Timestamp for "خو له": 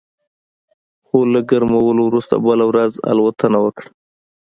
1.05-1.41